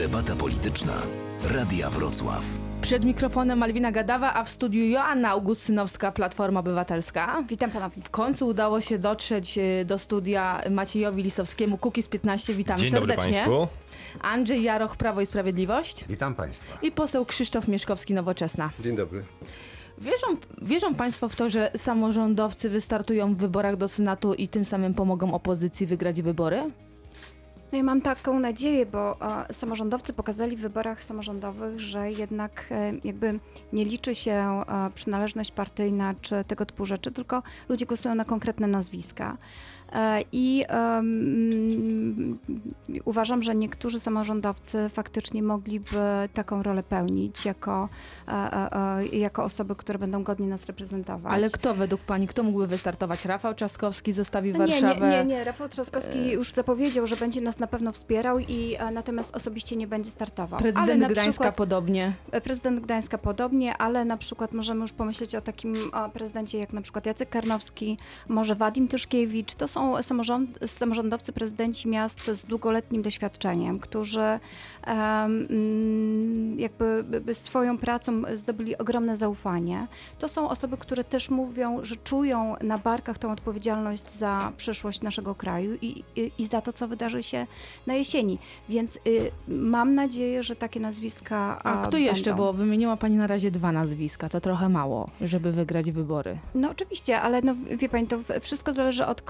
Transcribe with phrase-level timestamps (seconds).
[0.00, 0.92] Debata polityczna.
[1.54, 2.42] Radia Wrocław.
[2.82, 7.44] Przed mikrofonem Malwina Gadawa, a w studiu Joanna Augustynowska, Platforma Obywatelska.
[7.48, 7.90] Witam pana.
[8.04, 12.54] W końcu udało się dotrzeć e, do studia Maciejowi Lisowskiemu, Kukiz 15.
[12.54, 13.32] Witamy Dzień dobry serdecznie.
[13.32, 13.68] Państwu.
[14.20, 16.04] Andrzej Jaroch, Prawo i Sprawiedliwość.
[16.08, 16.78] Witam Państwa.
[16.82, 18.70] I poseł Krzysztof Mieszkowski, Nowoczesna.
[18.80, 19.22] Dzień dobry.
[19.98, 20.26] Wierzą,
[20.62, 25.34] wierzą Państwo w to, że samorządowcy wystartują w wyborach do Senatu i tym samym pomogą
[25.34, 26.70] opozycji wygrać wybory?
[27.72, 29.16] No ja mam taką nadzieję, bo
[29.48, 33.40] e, samorządowcy pokazali w wyborach samorządowych, że jednak e, jakby
[33.72, 34.62] nie liczy się e,
[34.94, 39.36] przynależność partyjna czy tego typu rzeczy, tylko ludzie głosują na konkretne nazwiska.
[40.32, 42.38] I em,
[43.04, 47.88] uważam, że niektórzy samorządowcy faktycznie mogliby taką rolę pełnić jako,
[49.12, 51.32] jako osoby, które będą godnie nas reprezentować.
[51.32, 53.24] Ale kto według Pani, kto mógłby wystartować?
[53.24, 55.08] Rafał Trzaskowski zostawi No Nie, Warszawę?
[55.10, 55.44] nie, nie, nie.
[55.44, 59.86] Rafał Trzaskowski już zapowiedział, że będzie nas na pewno wspierał i e, natomiast osobiście nie
[59.86, 60.60] będzie startował.
[60.60, 62.12] ale Prezydent na Gdańska przykład, podobnie.
[62.32, 65.76] e, prezydent Gdańska podobnie, ale na przykład możemy już pomyśleć o takim
[66.12, 69.54] prezydencie jak na przykład Jacek Karnowski, może Wadim Tyszkiewicz.
[69.54, 74.38] To są samorząd, samorządowcy, prezydenci miast z długoletnim doświadczeniem, którzy
[74.86, 79.86] mm, jakby by- by swoją pracą zdobyli ogromne zaufanie.
[80.18, 85.34] To są osoby, które też mówią, że czują na barkach tą odpowiedzialność za przyszłość naszego
[85.34, 87.46] kraju i, i, i za to, co wydarzy się
[87.86, 88.38] na jesieni.
[88.68, 91.62] Więc y, mam nadzieję, że takie nazwiska.
[91.64, 92.34] A kto jeszcze?
[92.34, 94.28] Bo wymieniła Pani na razie dwa nazwiska.
[94.28, 96.38] To trochę mało, żeby wygrać wybory.
[96.54, 99.20] No oczywiście, ale no, wie pani, to wszystko zależy od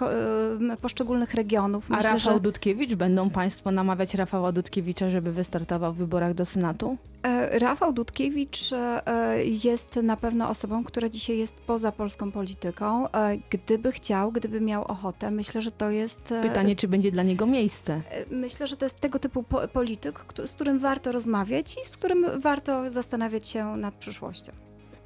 [0.73, 1.87] y, poszczególnych regionów.
[1.93, 2.95] A Myślę, Rafał że Dudkiewicz?
[2.95, 6.97] Będą Państwo namawiać Rafała Dudkiewicza, żeby wystartował w wyborach do Senatu?
[7.23, 9.03] e, Rafał Dudkiewicz e,
[9.45, 13.09] jest na pewno osobą, która dzisiaj jest poza polską polityką.
[13.09, 16.35] E, Gdyby chciał, gdyby miał ochotę, myślę, że to jest.
[16.43, 18.01] Pytanie, czy będzie dla niego miejsce?
[18.31, 22.41] Myślę, że to jest tego typu po- polityk, z którym warto rozmawiać i z którym
[22.41, 24.53] warto zastanawiać się nad przyszłością.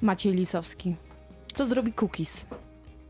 [0.01, 0.95] Maciej Lisowski.
[1.53, 2.45] Co zrobi Kukiz?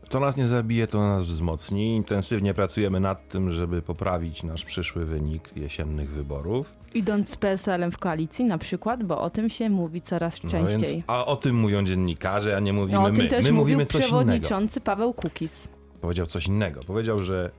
[0.08, 1.96] To nas nie zabije, to nas wzmocni.
[1.96, 6.74] Intensywnie pracujemy nad tym, żeby poprawić nasz przyszły wynik jesiennych wyborów.
[6.94, 10.92] Idąc z PSL-em w koalicji na przykład, bo o tym się mówi coraz No częściej.
[10.92, 13.28] więc, a o tym mówią dziennikarze, a nie mówimy No, o tym my.
[13.28, 14.06] też my mówił mówimy coś innego.
[14.06, 15.68] przewodniczący Paweł Kukiz.
[16.00, 16.80] Powiedział coś innego.
[16.86, 17.50] Powiedział, że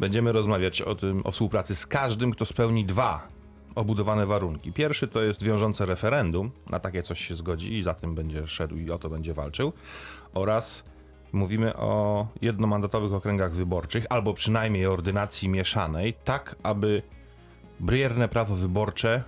[0.00, 3.28] będziemy rozmawiać o tym, o współpracy z każdym, kto spełni dwa
[3.74, 4.72] obudowane warunki.
[4.72, 8.76] Pierwszy to jest wiążące referendum, na takie coś się zgodzi i za tym będzie szedł
[8.76, 9.72] i o to będzie walczył.
[10.34, 10.84] Oraz
[11.32, 17.02] mówimy o jednomandatowych okręgach wyborczych, albo przynajmniej ordynacji mieszanej, tak aby
[17.80, 19.22] brierne prawo wyborcze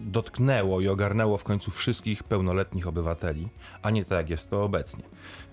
[0.00, 3.48] dotknęło i ogarnęło w końcu wszystkich pełnoletnich obywateli,
[3.82, 5.04] a nie tak jak jest to obecnie.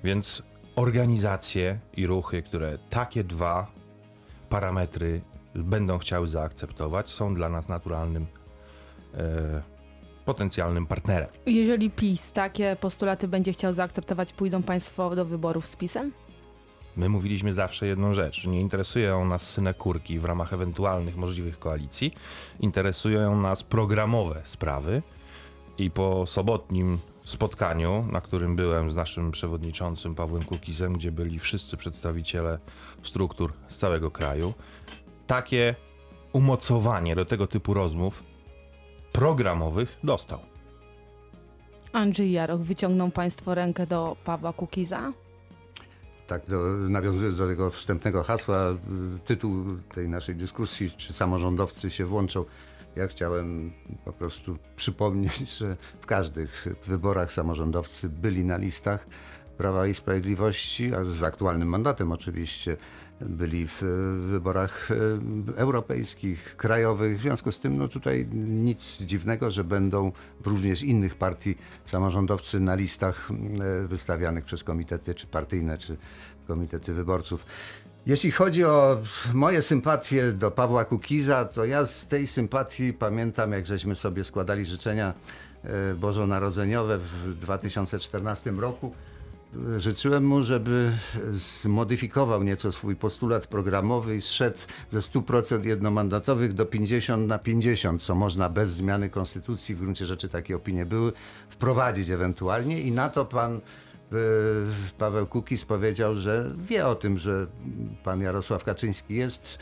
[0.03, 0.43] Więc
[0.75, 3.67] organizacje i ruchy, które takie dwa
[4.49, 5.21] parametry
[5.55, 8.25] będą chciały zaakceptować, są dla nas naturalnym
[9.13, 9.61] e,
[10.25, 11.29] potencjalnym partnerem.
[11.45, 16.11] Jeżeli PiS takie postulaty będzie chciał zaakceptować, pójdą Państwo do wyborów z PiSem?
[16.97, 22.13] My mówiliśmy zawsze jedną rzecz, nie interesują nas synekurki w ramach ewentualnych możliwych koalicji,
[22.59, 25.01] interesują nas programowe sprawy
[25.77, 26.99] i po sobotnim
[27.29, 32.59] spotkaniu, na którym byłem z naszym przewodniczącym Pawłem Kukizem, gdzie byli wszyscy przedstawiciele
[33.03, 34.53] struktur z całego kraju,
[35.27, 35.75] takie
[36.33, 38.23] umocowanie do tego typu rozmów
[39.11, 40.39] programowych dostał.
[41.93, 45.13] Andrzej Jaroch, wyciągną Państwo rękę do Pawła Kukiza?
[46.27, 48.71] Tak, do, nawiązując do tego wstępnego hasła,
[49.15, 49.65] y, tytuł
[49.95, 52.45] tej naszej dyskusji, czy samorządowcy się włączą,
[52.97, 53.71] ja chciałem
[54.05, 59.07] po prostu przypomnieć, że w każdych wyborach samorządowcy byli na listach
[59.57, 62.77] Prawa i Sprawiedliwości, a z aktualnym mandatem oczywiście
[63.21, 63.81] byli w
[64.27, 64.95] wyborach y,
[65.55, 67.17] europejskich, krajowych.
[67.17, 70.11] W związku z tym no tutaj nic dziwnego, że będą
[70.45, 73.29] również innych partii samorządowcy na listach
[73.83, 75.97] y, wystawianych przez komitety czy partyjne, czy
[76.47, 77.45] komitety wyborców.
[78.07, 78.97] Jeśli chodzi o
[79.33, 84.65] moje sympatie do Pawła Kukiza, to ja z tej sympatii pamiętam, jak żeśmy sobie składali
[84.65, 85.13] życzenia
[85.63, 88.93] e, bożonarodzeniowe w 2014 roku.
[89.75, 90.91] E, Życzyłem mu, żeby
[91.31, 94.57] zmodyfikował nieco swój postulat programowy i zszedł
[94.89, 100.29] ze 100% jednomandatowych do 50 na 50, co można bez zmiany konstytucji, w gruncie rzeczy
[100.29, 101.11] takie opinie były,
[101.49, 103.59] wprowadzić ewentualnie i na to pan
[104.97, 107.47] Paweł Kukiz powiedział, że wie o tym, że
[108.03, 109.57] pan Jarosław Kaczyński jest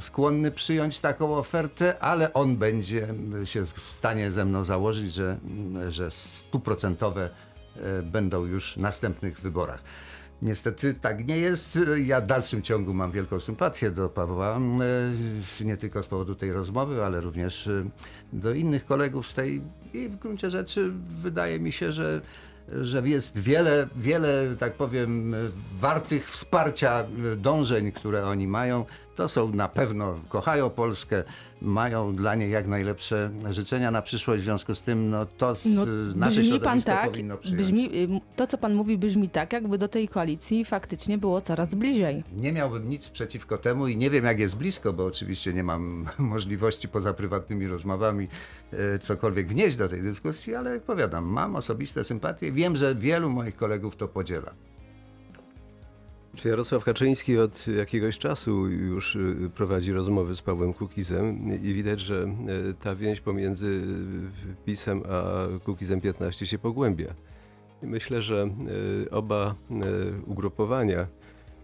[0.00, 3.08] skłonny przyjąć taką ofertę, ale on będzie
[3.44, 5.38] się w stanie ze mną założyć, że,
[5.88, 7.30] że stuprocentowe
[7.76, 9.82] e, będą już w następnych wyborach.
[10.42, 11.78] Niestety tak nie jest.
[12.04, 14.58] Ja w dalszym ciągu mam wielką sympatię do Pawła,
[15.60, 17.84] e, nie tylko z powodu tej rozmowy, ale również e,
[18.32, 19.62] do innych kolegów z tej
[19.94, 20.92] i w gruncie rzeczy
[21.22, 22.20] wydaje mi się, że
[22.82, 25.34] że jest wiele, wiele, tak powiem,
[25.78, 28.84] wartych wsparcia e, dążeń, które oni mają.
[29.16, 31.24] To są na pewno, kochają Polskę,
[31.62, 34.42] mają dla niej jak najlepsze życzenia na przyszłość.
[34.42, 35.82] W związku z tym, no to z, No,
[36.14, 37.62] nasze brzmi pan tak, powinno przyjąć.
[37.62, 37.90] brzmi,
[38.36, 42.24] to co pan mówi brzmi tak, jakby do tej koalicji faktycznie było coraz bliżej.
[42.36, 46.06] Nie miałbym nic przeciwko temu i nie wiem, jak jest blisko, bo oczywiście nie mam
[46.18, 48.28] możliwości poza prywatnymi rozmowami
[48.72, 52.52] e, cokolwiek wnieść do tej dyskusji, ale jak powiadam, mam osobiste sympatie.
[52.52, 54.54] Wiem, że wielu moich kolegów to podziela.
[56.44, 62.28] Jarosław Kaczyński od jakiegoś czasu już y, prowadzi rozmowy z Pawłem Kukizem i widać, że
[62.70, 67.14] y, ta więź pomiędzy y, PiSem a Kukizem 15 się pogłębia.
[67.82, 68.50] Myślę, że
[69.10, 69.54] oba
[70.26, 71.06] ugrupowania,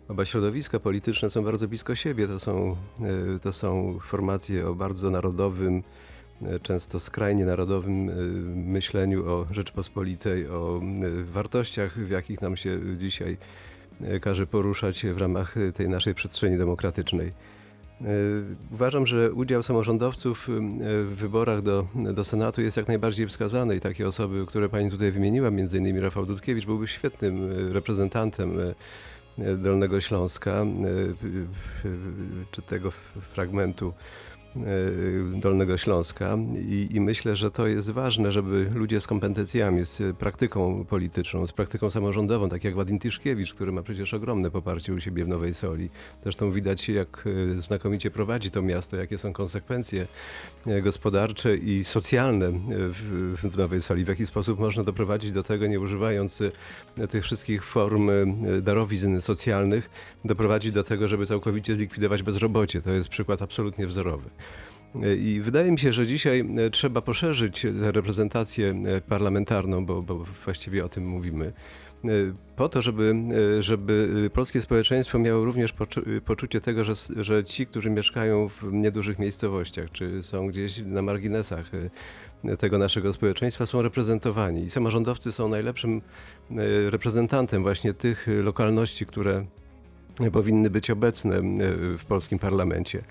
[0.09, 2.29] oba środowiska polityczne są bardzo blisko siebie.
[2.29, 2.77] To są,
[3.43, 5.83] to są formacje o bardzo narodowym,
[6.63, 8.05] często skrajnie narodowym
[8.71, 10.81] myśleniu o Rzeczpospolitej, o
[11.25, 13.37] wartościach, w jakich nam się dzisiaj
[14.21, 17.29] każe poruszać w ramach e, tej naszej przestrzeni demokratycznej.
[17.29, 18.05] E,
[18.73, 20.53] Uważam, że udział samorządowców e,
[21.03, 25.13] w wyborach do, do Senatu jest jak najbardziej wskazany i takie osoby, które pani tutaj
[25.13, 28.75] wymieniła, innymi Rafał Dudkiewicz, byłby świetnym e, reprezentantem e,
[29.45, 30.67] e, Dolnego Śląska, e, e,
[32.51, 32.91] czy tego
[33.35, 34.32] fragmentu e,
[35.35, 36.39] Dolnego Śląska
[36.69, 41.53] I, i myślę, że to jest ważne, żeby ludzie z kompetencjami, z praktyką polityczną, z
[41.53, 45.55] praktyką samorządową, tak jak Wadim Tiszkiewicz, który ma przecież ogromne poparcie u siebie w Nowej
[45.55, 45.89] Soli.
[46.23, 47.25] Zresztą widać jak
[47.57, 50.07] e, znakomicie prowadzi to miasto, jakie są konsekwencje
[50.67, 55.43] e, gospodarcze i socjalne e, w, w Nowej Soli, w jaki sposób można doprowadzić do
[55.43, 56.43] tego, nie używając
[56.99, 59.91] e, tych wszystkich form e, darowizn socjalnych,
[60.25, 62.83] doprowadzić do tego, żeby całkowicie zlikwidować bezrobocie.
[62.83, 64.31] To jest przykład absolutnie wzorowy.
[65.03, 70.03] E, I wydaje mi się, że dzisiaj e, trzeba poszerzyć tę reprezentację e, parlamentarną, bo,
[70.03, 71.53] bo właściwie o tym mówimy,
[72.05, 72.09] e,
[72.57, 73.15] po to, żeby,
[73.59, 78.73] e, żeby polskie społeczeństwo miało również poczu- poczucie tego, że, że ci, którzy mieszkają w
[78.73, 81.91] niedużych miejscowościach, czy są gdzieś na marginesach e,
[82.57, 84.65] tego naszego społeczeństwa, są reprezentowani.
[84.65, 86.03] I samorządowcy są najlepszym
[86.51, 89.47] e, reprezentantem właśnie tych e, lokalności, które
[90.33, 91.43] powinny być obecne e,
[91.99, 93.05] w polskim parlamencie.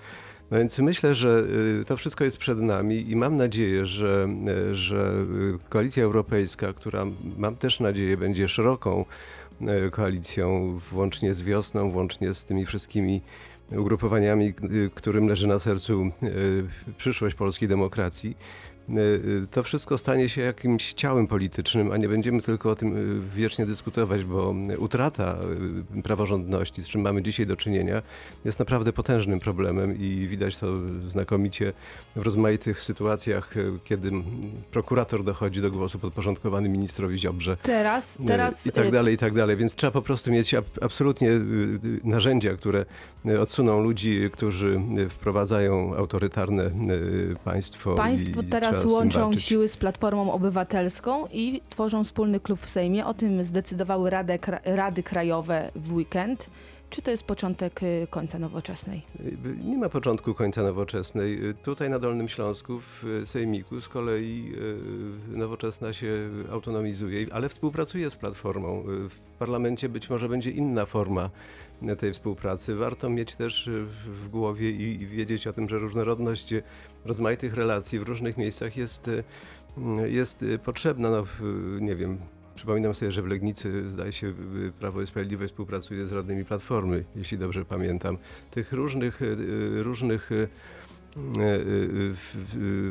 [0.52, 1.44] No więc myślę, że
[1.80, 4.28] y, to wszystko jest przed nami i mam nadzieję, że,
[4.70, 5.14] y, że
[5.64, 7.06] y, Koalicja Europejska, która
[7.36, 9.04] mam też nadzieję będzie szeroką
[9.92, 13.22] koalicją, włącznie z wiosną, włącznie z tymi wszystkimi
[13.70, 14.54] ugrupowaniami,
[14.94, 16.10] którym leży na sercu
[16.96, 18.36] przyszłość polskiej demokracji,
[19.50, 23.66] to wszystko stanie się jakimś ciałem politycznym, a nie będziemy tylko o tym y, wiecznie
[23.66, 25.36] dyskutować, bo utrata
[25.98, 28.02] y, praworządności, z czym mamy dzisiaj do czynienia,
[28.44, 30.66] jest naprawdę potężnym problemem i widać to
[31.06, 31.72] znakomicie
[32.16, 34.22] w rozmaitych sytuacjach, y, kiedy m,
[34.70, 37.56] prokurator dochodzi do głosu podporządkowany ministrowi Ziobrze.
[37.62, 39.56] Teraz, y, teraz I tak y, dalej, i tak dalej.
[39.56, 42.84] Więc trzeba po prostu mieć ab- absolutnie y, y, narzędzia, które
[43.26, 47.94] y, odsuną ludzi, którzy y, wprowadzają autorytarne y, państwo.
[47.94, 52.60] Państwo i teraz trzeba z tym łączą siły z Platformą Obywatelską i tworzą wspólny klub
[52.60, 53.06] w Sejmie.
[53.06, 56.50] O tym zdecydowały Radę, Rady Krajowe w weekend.
[56.90, 59.02] Czy to jest początek y, końca nowoczesnej?
[59.20, 61.46] Y, Nie ma początku końca nowoczesnej.
[61.48, 64.52] Y, Tutaj na Dolnym Śląsku w Sejmiku z kolei
[65.28, 68.82] nowoczesna się autonomizuje, ale współpracuje z Platformą.
[68.86, 71.30] W parlamencie być może będzie inna forma
[71.98, 72.74] tej współpracy.
[72.74, 76.54] Warto mieć też y, w głowie i wiedzieć o tym, że różnorodność
[77.04, 79.24] rozmaitych relacji w różnych miejscach jest, y,
[80.06, 81.10] jest y, potrzebna.
[81.10, 81.24] No,
[81.80, 82.18] nie wiem,
[82.54, 84.34] Przypominam sobie, że w Legnicy, zdaje się,
[84.80, 88.18] Prawo i Sprawiedliwość współpracuje z radnymi Platformy, jeśli dobrze pamiętam.
[88.50, 89.20] Tych różnych,
[89.82, 90.30] różnych,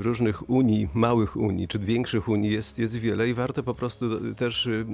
[0.01, 4.65] różnych unii, małych unii, czy większych unii jest, jest wiele i warto po prostu też
[4.65, 4.85] y,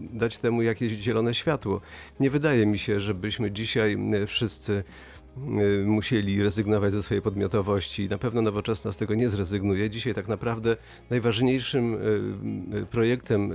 [0.00, 1.80] dać temu jakieś zielone światło.
[2.20, 4.84] Nie wydaje mi się, żebyśmy dzisiaj wszyscy
[5.84, 8.08] musieli rezygnować ze swojej podmiotowości.
[8.08, 9.90] Na pewno nowoczesna z tego nie zrezygnuje.
[9.90, 10.76] Dzisiaj tak naprawdę
[11.10, 11.98] najważniejszym
[12.90, 13.52] projektem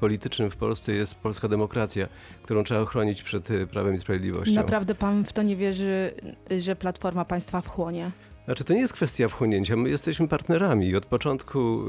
[0.00, 2.08] politycznym w Polsce jest polska demokracja,
[2.42, 4.54] którą trzeba ochronić przed prawem i sprawiedliwością.
[4.54, 6.14] Naprawdę pan w to nie wierzy,
[6.58, 8.10] że Platforma państwa wchłonie?
[8.44, 9.76] Znaczy, to nie jest kwestia wchłonięcia.
[9.76, 11.84] My jesteśmy partnerami od początku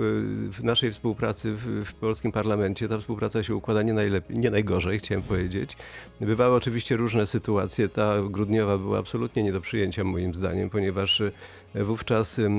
[0.60, 5.00] y, naszej współpracy w, w polskim parlamencie ta współpraca się układa nie, najlepiej, nie najgorzej,
[5.00, 5.78] chciałem powiedzieć.
[6.22, 7.90] Bywały oczywiście różne sytuacje.
[7.90, 11.32] Ta grudniowa była absolutnie nie do przyjęcia moim zdaniem, ponieważ y,
[11.76, 12.52] wówczas y,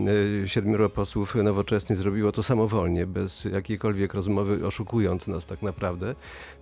[0.46, 6.14] siedmioro posłów nowoczesnych zrobiło to samowolnie, bez jakiejkolwiek rozmowy, oszukując nas tak naprawdę.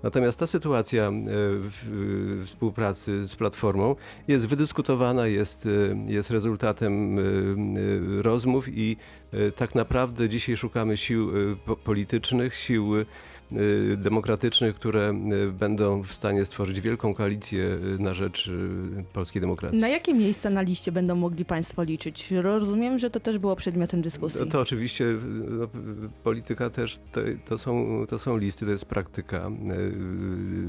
[0.03, 3.97] Natomiast ta sytuacja y, w, współpracy z Platformą
[4.29, 7.19] jest wydyskutowana, jest, y, jest rezultatem
[8.23, 8.97] rozmów i
[9.57, 11.31] tak naprawdę dzisiaj szukamy sił
[11.65, 12.93] po- politycznych, sił
[13.97, 19.81] demokratycznych, które y, będą w stanie stworzyć wielką koalicję y, na rzecz y, polskiej demokracji.
[19.81, 22.31] Na jakie miejsca na liście będą mogli Państwo liczyć?
[22.31, 24.41] Rozumiem, że to też było przedmiotem dyskusji.
[24.41, 25.05] To, to oczywiście
[25.49, 25.69] no,
[26.25, 29.93] polityka też to, to, są, to są listy, to jest praktyka y,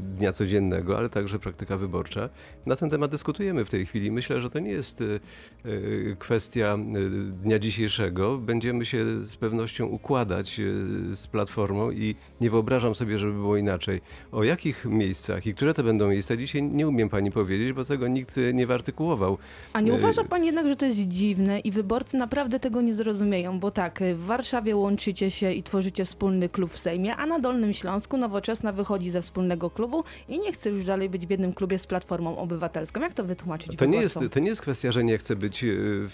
[0.01, 2.29] dnia codziennego, ale także praktyka wyborcza.
[2.65, 4.11] Na ten temat dyskutujemy w tej chwili.
[4.11, 5.19] Myślę, że to nie jest y,
[5.65, 8.37] y, kwestia y, dnia dzisiejszego.
[8.37, 14.01] Będziemy się z pewnością układać y, z Platformą i nie wyobrażam sobie, żeby było inaczej.
[14.31, 18.07] O jakich miejscach i które to będą miejsca, dzisiaj nie umiem pani powiedzieć, bo tego
[18.07, 19.37] nikt y, nie wyartykułował.
[19.73, 22.93] A nie Y, uważa Pan jednak, że to jest dziwne i wyborcy naprawdę tego nie
[22.93, 23.59] zrozumieją?
[23.59, 27.39] Bo tak, y, w Warszawie łączycie się i tworzycie wspólny klub w Sejmie, a na
[27.39, 31.53] Dolnym Śląsku Nowoczesna wychodzi ze wspólnego klubu i nie chce już dalej być w jednym
[31.53, 33.01] klubie z Platformą Obywatelską.
[33.01, 36.09] Jak to wytłumaczyć To nie, jest, to nie jest kwestia, że nie chcę być w,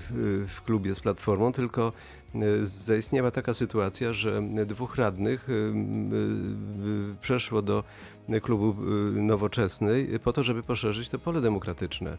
[0.00, 1.92] w, w klubie z Platformą, tylko
[2.64, 7.84] zaistniała taka sytuacja, że dwóch radnych y, y, przeszło do
[8.42, 12.16] klubu y, Nowoczesnej po to, żeby poszerzyć to pole demokratyczne,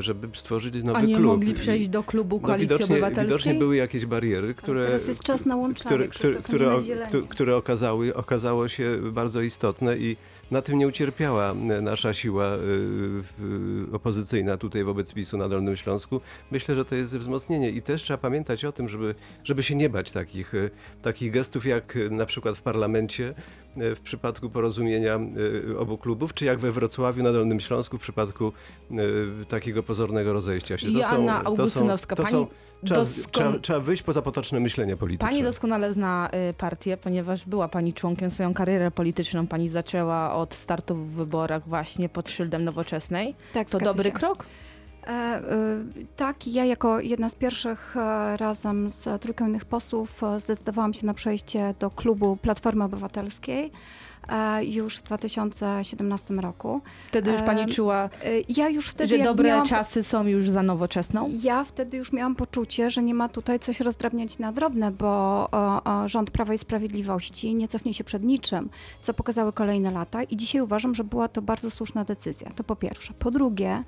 [0.00, 1.26] żeby stworzyć nowy A nie klub.
[1.26, 3.26] mogli przejść do klubu no, Koalicji widocznie, Obywatelskiej?
[3.26, 6.80] widocznie były jakieś bariery, które, teraz jest czas na łączenie, które, które, które,
[7.28, 10.16] które okazały, okazało się bardzo istotne i
[10.54, 15.76] na tym nie ucierpiała e, nasza siła y, w- opozycyjna tutaj wobec PiSu na Dolnym
[15.76, 16.20] Śląsku.
[16.50, 19.88] Myślę, że to jest wzmocnienie i też trzeba pamiętać o tym, żeby, żeby się nie
[19.88, 20.52] bać takich,
[21.02, 23.34] takich gestów jak na przykład w parlamencie
[23.76, 25.18] w przypadku porozumienia
[25.70, 28.52] y, obu klubów, czy jak we Wrocławiu na Dolnym Śląsku w przypadku
[28.90, 28.96] y,
[29.48, 30.90] takiego pozornego rozejścia się.
[30.90, 32.46] Joanna Augustynowska, to pani są,
[32.84, 35.28] trzeba, doskon- trzeba, trzeba wyjść poza potoczne myślenie polityczne.
[35.28, 40.94] Pani doskonale zna partię, ponieważ była pani członkiem, swoją karierę polityczną pani zaczęła od startu
[40.96, 43.34] w wyborach właśnie pod szyldem nowoczesnej.
[43.52, 44.12] Tak, To dobry się.
[44.12, 44.46] krok?
[45.06, 50.40] E, y, tak, ja jako jedna z pierwszych e, razem z trójką innych posłów e,
[50.40, 53.70] zdecydowałam się na przejście do klubu Platformy Obywatelskiej
[54.28, 56.80] e, już w 2017 roku.
[57.08, 58.08] Wtedy już pani czuła, E,
[58.48, 61.30] Ja już wtedy że dobre miałam, czasy są już za nowoczesną?
[61.42, 65.48] Ja wtedy już miałam poczucie, że nie ma tutaj coś rozdrabniać na drobne, bo
[66.06, 68.70] rząd Prawa i Sprawiedliwości nie cofnie się przed niczym,
[69.02, 72.50] co pokazały kolejne lata i dzisiaj uważam, że była to bardzo słuszna decyzja.
[72.56, 73.14] To po pierwsze.
[73.18, 73.84] Po drugie,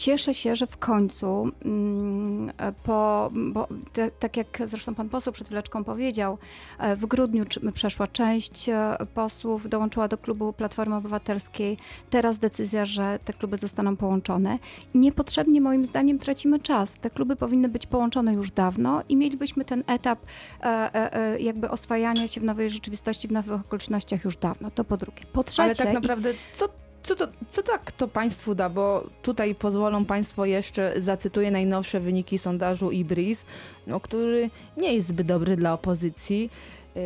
[0.00, 2.52] cieszę się, że w końcu, mm,
[2.82, 6.38] po, bo te, tak jak zresztą pan poseł przed chwileczką powiedział,
[6.78, 11.78] e, w grudniu przeszła część e, posłów, dołączyła do klubu Platformy Obywatelskiej.
[12.10, 14.58] Teraz decyzja, że te kluby zostaną połączone.
[14.94, 16.94] Niepotrzebnie moim zdaniem tracimy czas.
[17.00, 20.18] Te kluby powinny być połączone już dawno i mielibyśmy ten etap
[20.60, 24.70] e, e, e, jakby oswajania się w nowej rzeczywistości, w nowych okolicznościach już dawno.
[24.70, 25.22] To po drugie.
[25.32, 26.68] Po trzecie, Ale tak naprawdę, co,
[27.02, 28.68] co, to, co tak to państwu da?
[28.68, 33.44] Bo tutaj pozwolą państwo jeszcze, zacytuję najnowsze wyniki sondażu IBRIS,
[33.86, 36.50] no, który nie jest zbyt dobry dla opozycji.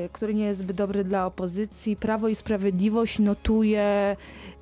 [0.04, 1.96] Y, który nie jest zbyt dobry dla opozycji.
[1.96, 4.16] Prawo i Sprawiedliwość notuje,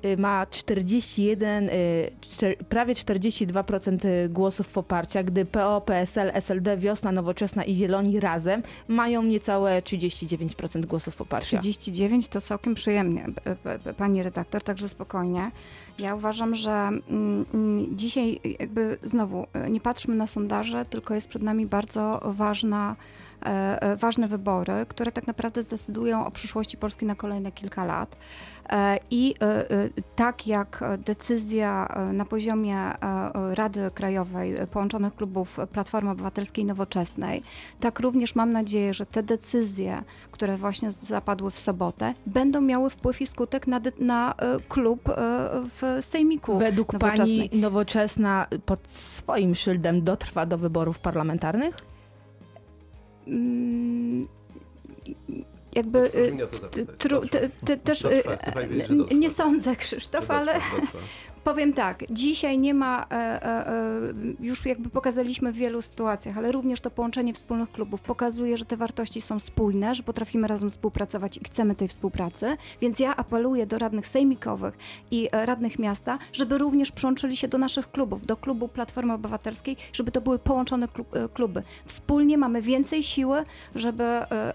[0.05, 2.11] y, ma 41, y,
[2.69, 9.81] prawie 42% głosów poparcia, gdy PO, PSL, SLD, Wiosna Nowoczesna i Zieloni razem mają niecałe
[9.81, 11.59] 39% głosów poparcia.
[11.59, 13.25] 39 to całkiem przyjemnie,
[13.97, 15.51] pani redaktor, także spokojnie.
[15.99, 17.45] Ja uważam, że mm,
[17.91, 22.95] dzisiaj jakby znowu nie patrzmy na sondaże, tylko jest przed nami bardzo ważna,
[23.97, 28.15] ważne wybory, które tak naprawdę zdecydują o przyszłości Polski na kolejne kilka lat.
[28.69, 34.67] E, I e, e, tak jak decyzja e, na poziomie e, e, Rady Krajowej e,
[34.67, 37.41] połączonych klubów Platformy Obywatelskiej Nowoczesnej,
[37.79, 43.21] tak również mam nadzieję, że te decyzje, które właśnie zapadły w sobotę, będą miały wpływ
[43.21, 45.13] i skutek na, na e, klub e,
[45.69, 46.57] w Sejmiku.
[46.59, 51.75] Według pani nowoczesna pod swoim szyldem dotrwa do wyborów parlamentarnych?
[53.27, 54.27] Mm,
[55.75, 56.11] jakby
[56.97, 59.15] tru, te, te, też n- dotrwa.
[59.15, 60.59] nie sądzę, Krzysztof, ale.
[61.43, 63.73] Powiem tak, dzisiaj nie ma, e, e, e,
[64.39, 68.77] już jakby pokazaliśmy w wielu sytuacjach, ale również to połączenie wspólnych klubów pokazuje, że te
[68.77, 73.79] wartości są spójne, że potrafimy razem współpracować i chcemy tej współpracy, więc ja apeluję do
[73.79, 74.77] radnych sejmikowych
[75.11, 79.77] i e, radnych miasta, żeby również przyłączyli się do naszych klubów, do klubu Platformy Obywatelskiej,
[79.93, 81.63] żeby to były połączone e, kluby.
[81.85, 83.43] Wspólnie mamy więcej siły,
[83.75, 84.03] żeby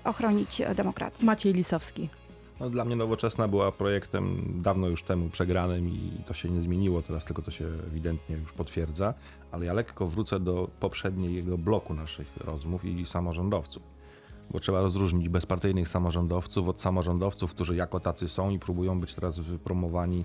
[0.04, 1.26] ochronić demokrację.
[1.26, 2.08] Maciej Lisowski.
[2.60, 7.02] No, dla mnie nowoczesna była projektem dawno już temu przegranym i to się nie zmieniło,
[7.02, 9.14] teraz tylko to się ewidentnie już potwierdza,
[9.52, 13.82] ale ja lekko wrócę do poprzedniego bloku naszych rozmów i samorządowców.
[14.50, 19.38] Bo trzeba rozróżnić bezpartyjnych samorządowców od samorządowców, którzy jako tacy są i próbują być teraz
[19.38, 20.24] wypromowani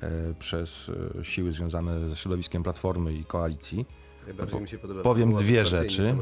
[0.00, 0.90] e, przez
[1.20, 3.86] e, siły związane ze środowiskiem Platformy i koalicji.
[4.26, 5.02] Najbardziej mi się podoba.
[5.02, 6.16] powiem dwie rzeczy.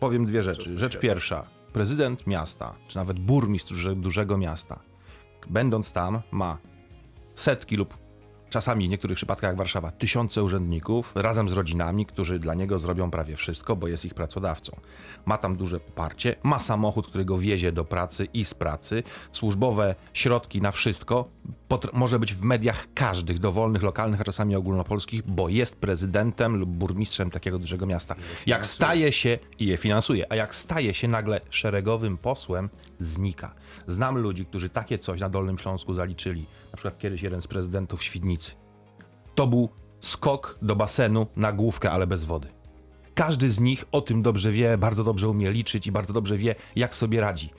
[0.00, 0.78] Powiem dwie rzeczy.
[0.78, 1.57] Rzecz pierwsza.
[1.72, 4.80] Prezydent miasta, czy nawet burmistrz duże- dużego miasta,
[5.50, 6.58] będąc tam, ma
[7.34, 7.94] setki lub
[8.50, 13.10] czasami w niektórych przypadkach jak Warszawa tysiące urzędników razem z rodzinami, którzy dla niego zrobią
[13.10, 14.80] prawie wszystko, bo jest ich pracodawcą.
[15.26, 19.02] Ma tam duże poparcie, ma samochód, który go wiezie do pracy i z pracy,
[19.32, 21.28] służbowe środki na wszystko.
[21.68, 26.70] Potr- może być w mediach każdych, dowolnych, lokalnych, a czasami ogólnopolskich, bo jest prezydentem lub
[26.70, 28.14] burmistrzem takiego dużego miasta.
[28.46, 33.54] Jak staje się i je finansuje, a jak staje się nagle szeregowym posłem, znika.
[33.86, 36.46] Znam ludzi, którzy takie coś na Dolnym Śląsku zaliczyli.
[36.72, 38.52] Na przykład kiedyś jeden z prezydentów Świdnicy.
[39.34, 39.68] To był
[40.00, 42.48] skok do basenu na główkę, ale bez wody.
[43.14, 46.54] Każdy z nich o tym dobrze wie, bardzo dobrze umie liczyć i bardzo dobrze wie,
[46.76, 47.50] jak sobie radzi.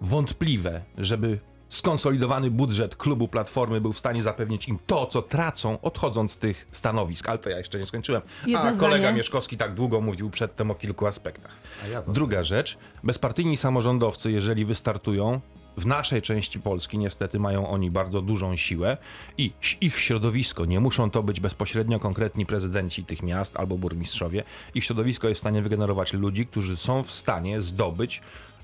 [0.00, 1.38] Wątpliwe, żeby
[1.70, 6.66] skonsolidowany budżet klubu Platformy był w stanie zapewnić im to, co tracą, odchodząc z tych
[6.70, 7.28] stanowisk.
[7.28, 8.22] Ale to ja jeszcze nie skończyłem.
[8.46, 9.16] Jedno A kolega zdanie.
[9.16, 11.52] Mieszkowski tak długo mówił przedtem o kilku aspektach.
[11.84, 15.40] A ja Druga rzecz, bezpartyjni samorządowcy, jeżeli wystartują,
[15.76, 18.96] w naszej części Polski niestety mają oni bardzo dużą siłę
[19.38, 24.84] i ich środowisko, nie muszą to być bezpośrednio konkretni prezydenci tych miast albo burmistrzowie, ich
[24.84, 28.22] środowisko jest w stanie wygenerować ludzi, którzy są w stanie zdobyć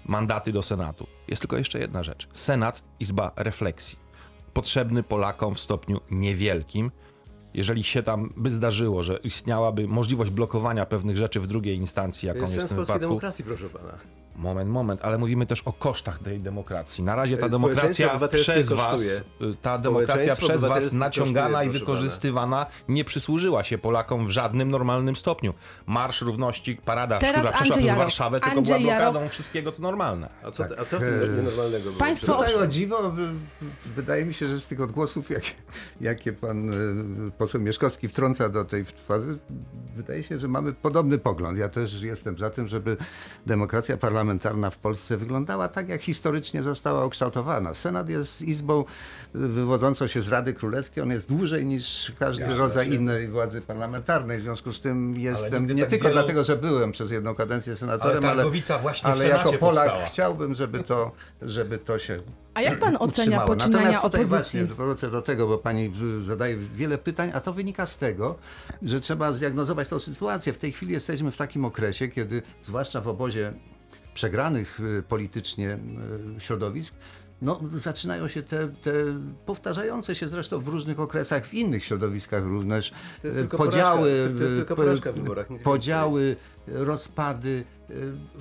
[0.08, 1.06] mandaty do Senatu.
[1.28, 2.28] Jest tylko jeszcze jedna rzecz.
[2.32, 3.98] Senat, izba refleksji.
[4.52, 6.90] Potrzebny Polakom w stopniu niewielkim,
[7.54, 12.40] jeżeli się tam by zdarzyło, że istniałaby możliwość blokowania pewnych rzeczy w drugiej instancji, jaką
[12.40, 13.00] jest jest w tym wypadku.
[13.00, 13.98] demokracji, proszę pana.
[14.38, 17.05] Moment, moment, ale mówimy też o kosztach tej demokracji.
[17.05, 19.23] Na razie ta E, demokracja przez was, y,
[19.62, 25.16] ta demokracja przez was naciągana kosztuje, i wykorzystywana nie przysłużyła się Polakom w żadnym normalnym
[25.16, 25.55] stopniu.
[25.87, 27.95] Marsz Równości, parada, Teraz która przeszła przez.
[27.97, 29.33] Warszawę, tylko Andrzej była blokadą Jaroch.
[29.33, 30.28] wszystkiego, co normalne.
[30.43, 31.97] A co, Tak, a co w tym nienormalnego było?
[31.99, 33.12] Państwo Tutaj obs- o dziwo,
[33.87, 35.52] wydaje mi się, że z tych odgłosów, jakie,
[36.00, 36.75] jakie pan e,
[37.38, 39.38] poseł Mieszkowski wtrąca do tej fazy,
[39.97, 41.59] wydaje się, że mamy podobny pogląd.
[41.59, 42.97] Ja też jestem za tym, żeby
[43.47, 44.25] demokracja parlamentarna
[44.71, 47.75] w Polsce wyglądała tak, jak historycznie została ukształtowana.
[47.75, 48.84] Senat jest izbą
[49.34, 51.02] wywodzącą się z Rady Królewskiej.
[51.02, 54.39] On jest dłużej niż każdy rodzaj innej władzy parlamentarnej.
[54.39, 57.76] W związku z tym jestem, nie tak tylko wielu- dlatego, że byłem przez jedną kadencję
[57.76, 58.45] senatorem, ale,
[59.02, 60.06] ale jako Polak powstała.
[60.06, 61.12] chciałbym, żeby to,
[61.43, 62.21] żeby to się
[62.54, 63.47] A jak pan ocenia utrzymała.
[63.47, 64.60] poczynania Natomiast tutaj opozycji?
[64.65, 68.34] właśnie wrócę do tego, bo pani zadaje wiele pytań, a to wynika z tego,
[68.82, 70.52] że trzeba zdiagnozować tę sytuację.
[70.52, 73.52] W tej chwili jesteśmy w takim okresie, kiedy zwłaszcza w obozie
[74.17, 75.79] przegranych y, politycznie
[76.37, 76.95] y, środowisk,
[77.43, 78.93] no, zaczynają się te, te
[79.47, 82.93] powtarzające się zresztą w różnych okresach, w innych środowiskach również
[83.25, 84.35] y, podziały,
[84.76, 85.13] porażka.
[85.13, 87.65] Wyborach, podziały, rozpady,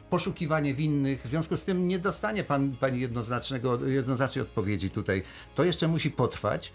[0.10, 1.22] poszukiwanie winnych.
[1.22, 5.24] W związku z tym nie dostanie pan, pani jednoznacznego, jednoznacznej odpowiedzi tutaj.
[5.56, 6.74] To jeszcze musi potrwać.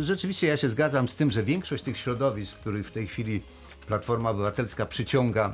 [0.00, 3.42] Rzeczywiście ja się zgadzam z tym, że większość tych środowisk, których w tej chwili
[3.86, 5.52] Platforma Obywatelska przyciąga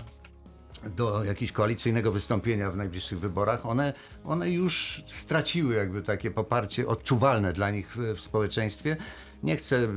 [0.90, 3.92] do jakiegoś koalicyjnego wystąpienia w najbliższych wyborach, one,
[4.25, 8.97] one już straciły jakby takie poparcie odczuwalne dla nich w, w społeczeństwie.
[9.42, 9.88] Nie chcę y,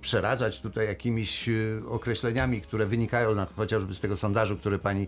[0.00, 5.06] przeradzać tutaj jakimiś y, określeniami, które wynikają na, chociażby z tego sondażu, który pani,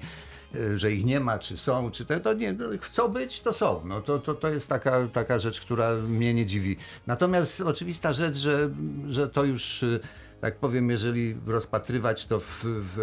[0.54, 3.52] y, że ich nie ma, czy są, czy te, to nie, no, chcą być, to
[3.52, 3.82] są.
[3.84, 6.76] No, to, to, to jest taka, taka rzecz, która mnie nie dziwi.
[7.06, 8.70] Natomiast oczywista rzecz, że,
[9.08, 9.84] że to już
[10.42, 12.96] tak powiem, jeżeli rozpatrywać to w, w,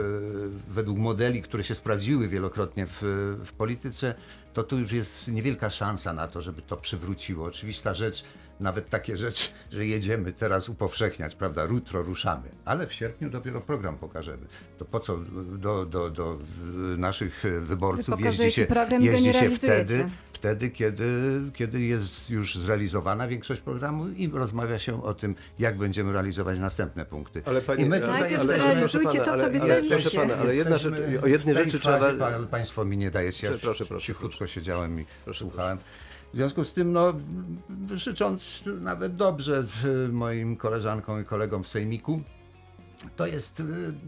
[0.68, 3.00] według modeli, które się sprawdziły wielokrotnie w,
[3.46, 4.16] w polityce,
[4.54, 7.46] to tu już jest niewielka szansa na to, żeby to przywróciło.
[7.46, 8.24] Oczywista rzecz,
[8.60, 13.98] nawet takie rzeczy, że jedziemy teraz upowszechniać, prawda, jutro ruszamy, ale w sierpniu dopiero program
[13.98, 14.46] pokażemy.
[14.78, 15.18] To po co
[15.58, 16.38] do, do, do
[16.98, 21.06] naszych wyborców Wy jeździ się, program jeździ się wtedy, wtedy, kiedy,
[21.54, 27.06] kiedy jest już zrealizowana większość programu i rozmawia się o tym, jak będziemy realizować następne
[27.06, 27.42] punkty.
[27.46, 29.94] Ale pani, I my tutaj Najpierw ale- jesteśmy- proszę to, co obiecaliście.
[29.94, 30.94] ale- Proszę pana, ale jedna rzecz,
[31.24, 32.14] o jednej rzeczy fazie, trzeba...
[32.14, 35.78] pa- Państwo mi nie dajecie, ja Proszę, proszę, cichutko siedziałem i Proszę, słuchałem.
[36.34, 37.14] W związku z tym, no,
[37.94, 42.22] życząc nawet dobrze y, moim koleżankom i kolegom w Sejmiku,
[43.16, 43.64] to jest y,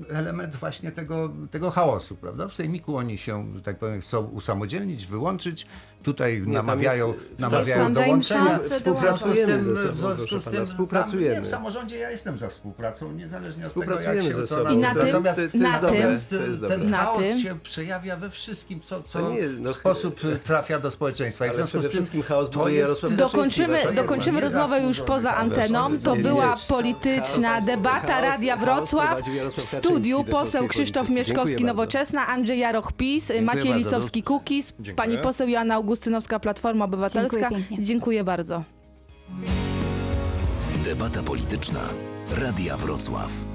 [0.09, 2.47] element właśnie tego, tego chaosu, prawda?
[2.47, 5.67] W Sejmiku oni się, tak powiem, chcą usamodzielnić, wyłączyć.
[6.03, 8.45] Tutaj tam namawiają, jest- namawiają do łączenia.
[8.45, 11.33] szansę W związku z Współpracujemy tym, ze sobą, w związku z tym współpracujemy.
[11.35, 14.69] Tam, nie, w samorządzie ja jestem za współpracą, niezależnie od tego, jak się to sobą.
[14.69, 18.81] I na Natomiast, to, to na tym- ten Na chaos tym- się przejawia we wszystkim,
[18.81, 21.47] co, co nie, no, w sposób trafia do społeczeństwa.
[21.47, 25.35] I w związku z tym wszystkim chaos to jest- Dokończymy, dokończymy nie rozmowę już poza
[25.35, 25.97] anteną.
[25.97, 29.21] To Nie była polityczna debata Radia chaos Wrocław.
[29.57, 31.09] W studiu poseł Krzysztof.
[31.09, 31.65] Mieszkowski.
[31.65, 33.73] Nowoczesna, Andrzej Jaroch PiS, Maciej.
[33.73, 34.95] Lisowski Kukiz, Dziękuję.
[34.95, 37.49] pani poseł Joanna Augustynowska Platforma Obywatelska.
[37.49, 37.83] Dziękuję.
[37.85, 38.63] Dziękuję bardzo.
[40.85, 41.79] Debata polityczna.
[42.37, 43.50] Radia Wrocław.